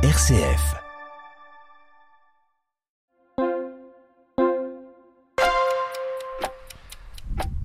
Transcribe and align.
RCF. 0.00 0.76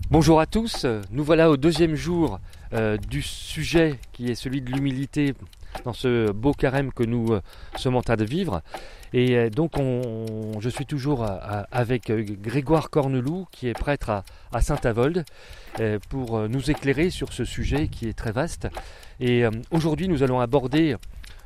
Bonjour 0.09 0.39
à 0.39 0.47
tous, 0.47 0.87
nous 1.11 1.23
voilà 1.23 1.51
au 1.51 1.57
deuxième 1.57 1.93
jour 1.93 2.39
euh, 2.73 2.97
du 2.97 3.21
sujet 3.21 3.99
qui 4.13 4.31
est 4.31 4.35
celui 4.35 4.61
de 4.63 4.71
l'humilité 4.71 5.35
dans 5.83 5.93
ce 5.93 6.31
beau 6.31 6.53
carême 6.53 6.91
que 6.91 7.03
nous 7.03 7.33
euh, 7.33 7.41
sommes 7.75 7.95
en 7.95 8.01
train 8.01 8.15
de 8.15 8.25
vivre. 8.25 8.63
Et 9.13 9.37
euh, 9.37 9.49
donc 9.51 9.77
on, 9.77 10.59
je 10.59 10.69
suis 10.69 10.87
toujours 10.87 11.27
avec 11.71 12.11
Grégoire 12.41 12.89
Corneloup 12.89 13.45
qui 13.51 13.67
est 13.67 13.73
prêtre 13.73 14.23
à 14.51 14.61
Saint-Avold 14.61 15.23
pour 16.09 16.49
nous 16.49 16.71
éclairer 16.71 17.11
sur 17.11 17.31
ce 17.31 17.45
sujet 17.45 17.89
qui 17.89 18.07
est 18.09 18.13
très 18.13 18.31
vaste. 18.31 18.69
Et 19.19 19.43
aujourd'hui 19.69 20.07
nous 20.07 20.23
allons 20.23 20.39
aborder 20.39 20.95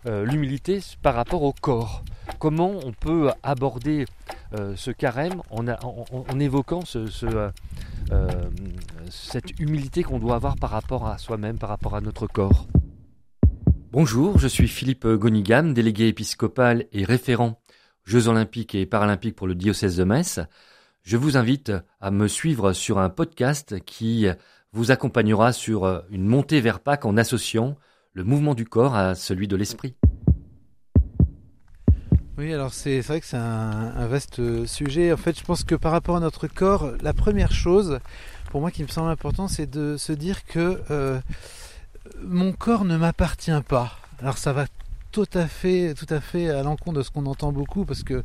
euh, 0.05 0.25
l'humilité 0.25 0.79
par 1.01 1.15
rapport 1.15 1.41
au 1.41 1.53
corps. 1.53 2.03
Comment 2.39 2.79
on 2.85 2.91
peut 2.91 3.31
aborder 3.41 4.05
euh, 4.53 4.75
ce 4.75 4.91
carême 4.91 5.41
en, 5.49 6.39
évoquant 6.39 6.81
euh, 6.95 7.49
cette 9.09 9.59
humilité 9.59 10.03
qu'on 10.03 10.19
doit 10.19 10.35
avoir 10.35 10.55
par 10.55 10.69
rapport 10.69 11.07
à 11.07 11.17
soi-même, 11.17 11.57
par 11.57 11.69
rapport 11.69 11.95
à 11.95 12.01
notre 12.01 12.27
corps? 12.27 12.67
Bonjour, 13.91 14.37
je 14.37 14.47
suis 14.47 14.67
Philippe 14.67 15.07
Gonigam, 15.07 15.73
délégué 15.73 16.07
épiscopal 16.07 16.85
et 16.91 17.03
référent 17.03 17.59
Jeux 18.03 18.27
olympiques 18.27 18.75
et 18.75 18.85
paralympiques 18.85 19.35
pour 19.35 19.47
le 19.47 19.55
diocèse 19.55 19.97
de 19.97 20.03
Metz. 20.03 20.39
Je 21.03 21.17
vous 21.17 21.37
invite 21.37 21.73
à 21.99 22.11
me 22.11 22.27
suivre 22.27 22.71
sur 22.71 22.99
un 22.99 23.09
podcast 23.09 23.83
qui 23.83 24.27
vous 24.71 24.91
accompagnera 24.91 25.51
sur 25.53 26.03
une 26.09 26.25
montée 26.25 26.61
vers 26.61 26.79
Pâques 26.79 27.05
en 27.05 27.17
associant 27.17 27.75
le 28.17 28.23
mouvement 28.23 28.55
du 28.55 28.65
corps 28.65 28.95
à 28.95 29.13
celui 29.13 29.47
de 29.47 29.55
l'esprit. 29.55 29.93
Oui, 32.39 32.51
alors 32.51 32.73
c'est 32.73 32.99
vrai 33.01 33.19
que 33.21 33.27
c'est 33.27 33.37
un, 33.37 34.07
vaste 34.07 34.65
sujet. 34.65 35.13
En 35.13 35.17
fait, 35.17 35.37
je 35.37 35.43
pense 35.43 35.63
que 35.63 35.75
par 35.75 35.91
rapport 35.91 36.15
à 36.15 36.19
notre 36.19 36.47
corps, 36.47 36.93
la 37.03 37.13
première 37.13 37.51
chose, 37.51 37.99
pour 38.49 38.59
moi 38.59 38.71
qui 38.71 38.81
me 38.81 38.87
semble 38.87 39.11
important, 39.11 39.47
c'est 39.47 39.69
de 39.69 39.97
se 39.97 40.13
dire 40.13 40.45
que 40.45 40.81
euh, 40.89 41.19
mon 42.23 42.53
corps 42.53 42.85
ne 42.85 42.97
m'appartient 42.97 43.61
pas. 43.67 43.99
Alors 44.19 44.39
ça 44.39 44.51
va 44.51 44.65
tout 45.25 45.37
à 45.39 45.47
fait, 45.47 45.95
tout 45.95 46.13
à 46.13 46.19
fait 46.19 46.61
l'encontre 46.61 46.99
de 46.99 47.03
ce 47.03 47.09
qu'on 47.09 47.25
entend 47.25 47.51
beaucoup, 47.51 47.85
parce 47.85 48.03
que 48.03 48.23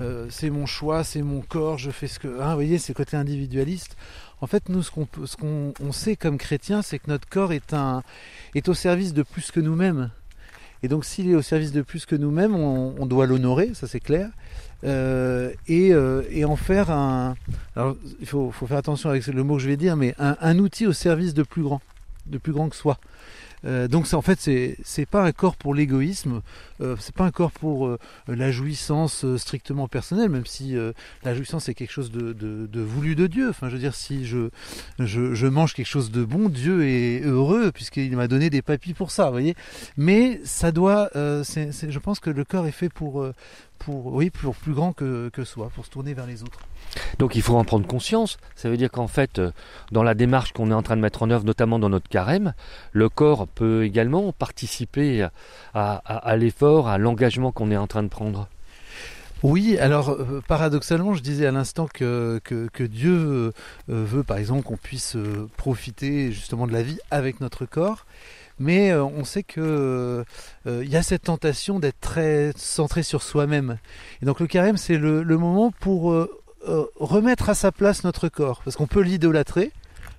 euh, 0.00 0.26
c'est 0.30 0.50
mon 0.50 0.66
choix, 0.66 1.02
c'est 1.02 1.22
mon 1.22 1.40
corps, 1.40 1.78
je 1.78 1.90
fais 1.90 2.06
ce 2.06 2.20
que. 2.20 2.28
Hein, 2.40 2.50
vous 2.50 2.54
voyez, 2.54 2.78
c'est 2.78 2.94
côté 2.94 3.16
individualiste. 3.16 3.96
En 4.40 4.46
fait, 4.46 4.68
nous, 4.68 4.84
ce 4.84 4.90
qu'on 4.92 5.06
qu'on 5.06 5.92
sait 5.92 6.14
comme 6.14 6.38
chrétiens, 6.38 6.82
c'est 6.82 7.00
que 7.00 7.08
notre 7.10 7.28
corps 7.28 7.52
est, 7.52 7.74
un, 7.74 8.04
est 8.54 8.68
au 8.68 8.74
service 8.74 9.14
de 9.14 9.24
plus 9.24 9.50
que 9.50 9.58
nous-mêmes. 9.58 10.10
Et 10.84 10.88
donc, 10.88 11.04
s'il 11.04 11.28
est 11.28 11.34
au 11.34 11.42
service 11.42 11.72
de 11.72 11.82
plus 11.82 12.06
que 12.06 12.14
nous-mêmes, 12.14 12.54
on, 12.54 13.04
doit 13.06 13.26
l'honorer, 13.26 13.72
ça 13.74 13.88
c'est 13.88 13.98
clair. 13.98 14.30
Euh, 14.84 15.52
et, 15.66 15.92
euh, 15.92 16.22
et, 16.30 16.44
en 16.44 16.54
faire 16.54 16.92
un. 16.92 17.34
Alors, 17.74 17.96
il 18.20 18.28
faut, 18.28 18.52
faut, 18.52 18.68
faire 18.68 18.76
attention 18.76 19.10
avec 19.10 19.26
le 19.26 19.42
mot 19.42 19.56
que 19.56 19.62
je 19.62 19.68
vais 19.68 19.76
dire, 19.76 19.96
mais 19.96 20.14
un, 20.20 20.36
un 20.40 20.58
outil 20.60 20.86
au 20.86 20.92
service 20.92 21.34
de 21.34 21.42
plus 21.42 21.64
grand, 21.64 21.80
de 22.28 22.38
plus 22.38 22.52
grand 22.52 22.68
que 22.68 22.76
soi. 22.76 22.98
Euh, 23.64 23.88
donc 23.88 24.12
en 24.12 24.22
fait 24.22 24.38
c'est 24.38 25.06
pas 25.06 25.24
un 25.24 25.32
corps 25.32 25.56
pour 25.56 25.74
l'égoïsme, 25.74 26.42
euh, 26.80 26.96
c'est 27.00 27.14
pas 27.14 27.24
un 27.24 27.30
corps 27.30 27.50
pour 27.50 27.86
euh, 27.86 27.98
la 28.28 28.52
jouissance 28.52 29.24
strictement 29.36 29.88
personnelle, 29.88 30.28
même 30.28 30.46
si 30.46 30.76
la 31.24 31.34
jouissance 31.34 31.68
est 31.68 31.74
quelque 31.74 31.90
chose 31.90 32.10
de, 32.10 32.32
de, 32.32 32.80
voulu 32.80 33.14
de 33.14 33.26
Dieu. 33.26 33.48
Enfin 33.50 33.68
je 33.68 33.74
veux 33.74 33.80
dire 33.80 33.94
si 33.94 34.26
je, 34.26 34.48
je, 34.98 35.46
mange 35.46 35.74
quelque 35.74 35.86
chose 35.86 36.10
de 36.10 36.24
bon, 36.24 36.48
Dieu 36.48 36.86
est 36.86 37.20
heureux 37.20 37.72
puisqu'il 37.72 38.16
m'a 38.16 38.28
donné 38.28 38.50
des 38.50 38.62
papilles 38.62 38.94
pour 38.94 39.10
ça, 39.10 39.26
vous 39.26 39.32
voyez. 39.32 39.56
Mais 39.96 40.40
ça 40.44 40.72
doit, 40.72 41.10
je 41.14 41.98
pense 41.98 42.20
que 42.20 42.30
le 42.30 42.44
corps 42.44 42.66
est 42.66 42.72
fait 42.72 42.88
pour 42.88 43.26
pour 43.78 44.06
oui 44.06 44.30
pour 44.30 44.56
plus 44.56 44.72
grand 44.72 44.92
que, 44.92 45.30
que 45.32 45.44
soi, 45.44 45.70
pour 45.74 45.84
se 45.84 45.90
tourner 45.90 46.14
vers 46.14 46.26
les 46.26 46.42
autres. 46.42 46.60
Donc 47.18 47.34
il 47.34 47.42
faut 47.42 47.56
en 47.56 47.64
prendre 47.64 47.86
conscience. 47.86 48.38
Ça 48.54 48.68
veut 48.68 48.76
dire 48.76 48.90
qu'en 48.90 49.08
fait, 49.08 49.38
euh, 49.38 49.50
dans 49.92 50.02
la 50.02 50.14
démarche 50.14 50.52
qu'on 50.52 50.70
est 50.70 50.74
en 50.74 50.82
train 50.82 50.96
de 50.96 51.02
mettre 51.02 51.22
en 51.22 51.30
œuvre, 51.30 51.44
notamment 51.44 51.78
dans 51.78 51.88
notre 51.88 52.08
carême, 52.08 52.54
le 52.92 53.08
corps 53.08 53.46
peut 53.48 53.84
également 53.84 54.32
participer 54.32 55.26
à, 55.74 56.36
l'effort, 56.36 56.88
à 56.88 56.98
l'engagement 56.98 57.52
qu'on 57.52 57.70
est 57.70 57.76
en 57.76 57.86
train 57.86 58.02
de 58.02 58.08
prendre. 58.08 58.48
Oui, 59.44 59.78
alors 59.78 60.10
euh, 60.10 60.42
paradoxalement, 60.48 61.14
je 61.14 61.22
disais 61.22 61.46
à 61.46 61.52
l'instant 61.52 61.86
que, 61.92 62.40
Dieu 62.80 63.12
euh, 63.12 63.52
veut, 63.86 64.24
par 64.24 64.38
exemple, 64.38 64.64
qu'on 64.64 64.76
puisse 64.76 65.16
profiter 65.56 66.32
justement 66.32 66.66
de 66.66 66.72
la 66.72 66.82
vie 66.82 66.98
avec 67.10 67.40
notre 67.40 67.64
corps. 67.64 68.06
Mais 68.60 68.92
on 68.92 69.22
sait 69.22 69.44
que 69.44 70.24
il 70.66 70.88
y 70.88 70.96
a 70.96 71.02
cette 71.04 71.22
tentation 71.22 71.78
d'être 71.78 72.00
très 72.00 72.50
centré 72.56 73.04
sur 73.04 73.22
soi-même. 73.22 73.78
Et 74.20 74.26
donc 74.26 74.40
le 74.40 74.48
carême, 74.48 74.76
c'est 74.76 74.98
le, 74.98 75.22
moment 75.22 75.70
pour 75.70 76.12
euh, 76.68 76.84
remettre 76.96 77.48
à 77.48 77.54
sa 77.54 77.72
place 77.72 78.04
notre 78.04 78.28
corps, 78.28 78.60
parce 78.64 78.76
qu'on 78.76 78.86
peut 78.86 79.00
l'idolâtrer. 79.00 79.72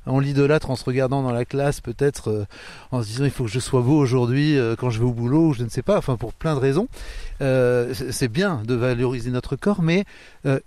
On 0.06 0.20
l'idolâtre 0.20 0.72
en 0.72 0.76
se 0.76 0.84
regardant 0.86 1.22
dans 1.22 1.32
la 1.32 1.46
classe, 1.46 1.82
peut-être 1.82 2.30
euh, 2.30 2.46
en 2.92 3.04
se 3.04 3.08
disant 3.08 3.26
il 3.26 3.32
faut 3.32 3.44
que 3.44 3.52
je 3.52 3.60
sois 3.60 3.82
beau 3.82 3.98
aujourd'hui 3.98 4.58
euh, 4.58 4.76
quand 4.76 4.90
je 4.90 4.98
vais 4.98 5.06
au 5.06 5.12
boulot, 5.12 5.50
ou 5.50 5.54
je 5.54 5.64
ne 5.64 5.70
sais 5.70 5.84
pas, 5.84 5.98
enfin 5.98 6.16
pour 6.16 6.34
plein 6.34 6.56
de 6.56 6.60
raisons. 6.60 6.88
c'est 7.40 8.28
bien 8.28 8.64
de 8.66 8.74
valoriser 8.74 9.30
notre 9.30 9.56
corps, 9.56 9.84
mais 9.84 10.06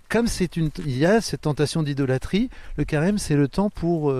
comme 0.07 0.27
c'est 0.27 0.55
une, 0.55 0.69
il 0.85 0.97
y 0.97 1.05
a 1.05 1.19
cette 1.19 1.41
tentation 1.41 1.83
d'idolâtrie, 1.83 2.49
le 2.77 2.85
carême 2.85 3.17
c'est 3.17 3.35
le 3.35 3.47
temps 3.47 3.69
pour 3.69 4.13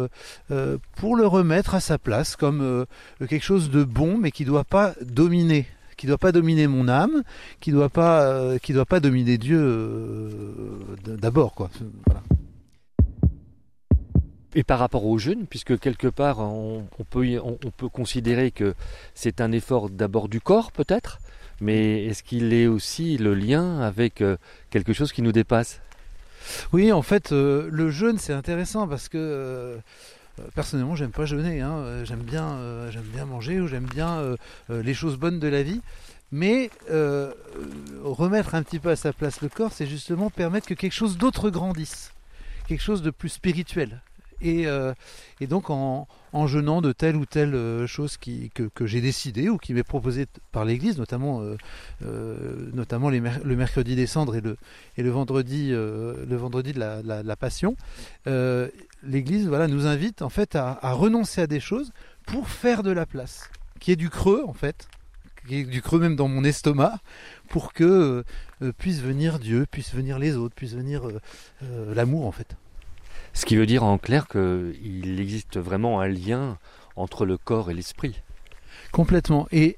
pour 0.96 1.16
le 1.16 1.26
remettre 1.26 1.76
à 1.76 1.80
sa 1.80 1.98
place 1.98 2.36
comme 2.36 2.86
quelque 3.20 3.46
chose 3.46 3.70
de 3.70 3.84
bon, 3.84 4.18
mais 4.18 4.32
qui 4.32 4.44
ne 4.44 4.50
doit 4.50 4.66
pas 4.66 4.94
dominer 5.02 5.68
qui 6.04 6.08
doit 6.08 6.18
pas 6.18 6.34
dominer 6.34 6.68
mon 6.68 6.90
âme, 6.90 7.24
qui 7.62 7.72
doit 7.72 7.88
pas, 7.88 8.24
euh, 8.24 8.58
qui 8.58 8.74
doit 8.74 8.86
pas 8.86 9.00
dominer 9.00 9.38
Dieu 9.38 9.58
euh, 9.58 10.98
d'abord, 11.06 11.56
quoi. 11.56 11.70
Et 14.54 14.64
par 14.64 14.80
rapport 14.80 15.06
au 15.06 15.18
jeûne, 15.18 15.46
puisque 15.50 15.80
quelque 15.80 16.10
part 16.10 16.40
on, 16.40 16.86
peut, 17.10 17.40
on, 17.42 17.56
peut 17.56 17.88
considérer 17.88 18.52
que 18.52 18.76
c'est 19.16 19.40
un 19.40 19.54
effort 19.54 19.90
d'abord 19.90 20.28
du 20.28 20.42
corps 20.42 20.74
peut-être, 20.74 21.20
mais 21.62 22.04
est-ce 22.04 22.22
qu'il 22.22 22.54
est 22.54 22.68
aussi 22.68 23.18
le 23.18 23.34
lien 23.34 23.80
avec 23.80 24.20
euh, 24.20 24.36
quelque 24.72 24.92
chose 24.92 25.14
qui 25.14 25.22
nous 25.22 25.32
dépasse? 25.32 25.80
Oui, 26.74 26.92
en 26.92 27.02
fait, 27.02 27.32
le 27.32 27.90
jeûne 27.92 28.18
c'est 28.18 28.34
intéressant 28.34 28.90
parce 28.90 29.08
que 29.08 29.80
personnellement, 30.56 30.96
j'aime 30.96 31.12
pas 31.12 31.26
jeûner. 31.26 31.62
Hein. 31.62 31.78
Euh, 31.78 32.06
j'aime 32.06 32.22
bien, 32.22 32.54
euh, 32.54 32.92
j'aime 32.92 33.04
bien 33.04 33.26
manger 33.26 33.60
ou 33.60 33.68
j'aime 33.68 33.86
bien 33.86 34.36
les 34.70 34.94
choses 34.94 35.18
bonnes 35.18 35.40
de 35.40 35.48
la 35.48 35.64
vie. 35.64 35.82
Mais 36.32 36.72
remettre 38.04 38.56
un 38.56 38.64
petit 38.64 38.80
peu 38.80 38.90
à 38.90 38.96
sa 38.96 39.14
place 39.14 39.42
le 39.42 39.50
corps, 39.50 39.72
c'est 39.72 39.86
justement 39.86 40.30
permettre 40.30 40.68
que 40.68 40.74
quelque 40.74 40.94
chose 40.94 41.18
d'autre 41.18 41.52
grandisse, 41.52 42.12
quelque 42.68 42.82
chose 42.82 43.04
de 43.04 43.12
plus 43.12 43.30
spirituel. 43.30 44.02
Et, 44.44 44.68
donc 45.48 45.70
en, 45.70 46.08
jeûnant 46.48 46.82
de 46.82 46.92
telle 46.92 47.16
ou 47.16 47.26
telle 47.26 47.86
chose 47.88 48.18
que, 48.18 48.86
j'ai 48.86 49.02
décidé 49.02 49.50
ou 49.50 49.58
qui 49.58 49.74
m'est 49.74 49.84
proposée 49.84 50.26
par 50.52 50.66
l'Église, 50.66 50.98
notamment, 50.98 51.42
notamment 52.02 53.10
le 53.10 53.56
mercredi 53.56 53.96
des 53.96 54.08
cendres 54.08 54.36
et 54.36 54.42
le, 54.42 54.58
et 54.98 55.04
le 55.04 55.10
vendredi, 55.10 55.70
le 55.70 56.36
vendredi 56.36 56.74
de 56.74 56.80
la, 56.80 57.36
Passion, 57.36 57.76
l'Église 59.04 59.48
voilà, 59.48 59.68
nous 59.68 59.86
invite 59.86 60.22
en 60.22 60.30
fait 60.30 60.56
à, 60.56 60.78
renoncer 60.94 61.42
à 61.42 61.48
des 61.48 61.60
choses 61.60 61.92
pour 62.26 62.50
faire 62.50 62.84
de 62.84 62.92
la 62.92 63.06
place, 63.06 63.50
qui 63.80 63.92
est 63.92 63.96
du 63.96 64.10
creux 64.10 64.44
en 64.48 64.54
fait, 64.54 64.88
qui 65.48 65.58
est 65.58 65.64
du 65.64 65.82
creux 65.82 66.00
même 66.00 66.16
dans 66.16 66.28
mon 66.28 66.44
estomac, 66.44 67.00
pour 67.50 67.74
que 67.74 68.24
euh, 68.62 68.72
puisse 68.78 69.02
venir 69.02 69.40
Dieu, 69.40 69.66
puisse 69.70 69.94
venir 69.94 70.20
les 70.20 70.36
autres, 70.36 70.56
puisse 70.56 70.74
venir 70.74 71.08
euh, 71.08 71.20
euh, 71.64 71.94
l'amour 71.94 72.26
en 72.26 72.32
fait. 72.32 72.56
Ce 73.34 73.46
qui 73.46 73.56
veut 73.56 73.66
dire 73.66 73.84
en 73.84 73.98
clair 73.98 74.28
qu'il 74.28 75.20
existe 75.20 75.58
vraiment 75.58 76.00
un 76.00 76.08
lien 76.08 76.58
entre 76.96 77.26
le 77.26 77.38
corps 77.38 77.72
et 77.72 77.74
l'esprit. 77.74 78.22
Complètement. 78.92 79.48
Et 79.52 79.78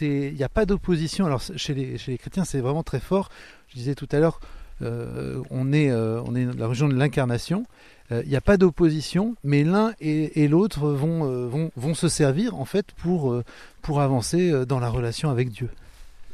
il 0.00 0.34
n'y 0.34 0.42
a 0.42 0.48
pas 0.48 0.64
d'opposition. 0.64 1.26
Alors 1.26 1.42
chez 1.56 1.74
les, 1.74 2.18
chrétiens, 2.18 2.44
c'est 2.44 2.60
vraiment 2.60 2.84
très 2.84 3.00
fort. 3.00 3.30
Je 3.68 3.74
disais 3.74 3.94
tout 3.94 4.08
à 4.12 4.20
l'heure, 4.20 4.38
on 4.80 5.72
est, 5.72 5.92
on 5.92 6.34
est 6.34 6.44
dans 6.44 6.58
la 6.58 6.68
région 6.68 6.88
de 6.88 6.94
l'incarnation. 6.94 7.66
Il 8.10 8.16
euh, 8.16 8.22
n'y 8.24 8.36
a 8.36 8.40
pas 8.42 8.58
d'opposition, 8.58 9.34
mais 9.44 9.64
l'un 9.64 9.94
et, 10.00 10.46
l'autre 10.46 10.88
vont, 10.88 11.24
euh, 11.24 11.94
se 11.94 12.08
servir 12.08 12.54
en 12.54 12.66
fait 12.66 12.86
euh, 13.06 13.42
pour 13.80 14.00
avancer 14.00 14.66
dans 14.66 14.78
la 14.78 14.90
relation 14.90 15.30
avec 15.30 15.50
Dieu 15.50 15.70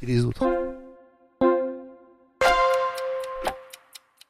et 0.02 0.06
les 0.06 0.24
autres. 0.24 0.44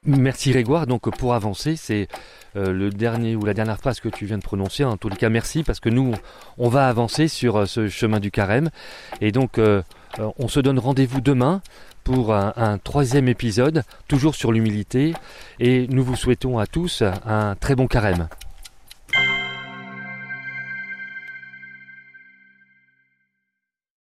Merci 0.07 0.53
Grégoire. 0.53 0.87
Donc 0.87 1.15
pour 1.17 1.35
avancer, 1.35 1.77
c'est 1.77 2.09
le 2.55 2.91
dernier 2.91 3.37
ou 3.37 3.45
la 3.45 3.55
dernière 3.55 3.79
phrase 3.79 4.01
que 4.01 4.09
tu 4.09 4.27
viens 4.27 4.39
de 4.39 4.43
prononcer. 4.43 4.83
En 4.85 4.97
tous 4.97 5.09
les 5.09 5.17
cas, 5.17 5.29
merci 5.29 5.63
parce 5.63 5.79
que 5.79 5.91
nous, 5.91 6.15
on 6.59 6.69
va 6.69 6.89
avancer 6.89 7.29
sur 7.29 7.69
ce 7.69 7.89
chemin 7.89 8.19
du 8.19 8.31
carême. 8.31 8.71
Et 9.21 9.31
donc, 9.31 9.61
on 10.19 10.49
se 10.49 10.59
donne 10.61 10.79
rendez-vous 10.79 11.21
demain 11.21 11.61
pour 12.03 12.35
un, 12.35 12.79
troisième 12.79 13.29
épisode, 13.29 13.85
toujours 14.09 14.35
sur 14.35 14.53
l'humilité. 14.53 15.13
Et 15.61 15.87
nous 15.89 16.03
vous 16.03 16.17
souhaitons 16.17 16.59
à 16.59 16.67
tous 16.67 17.03
un 17.27 17.55
très 17.57 17.77
bon 17.77 17.87
carême. 17.87 18.29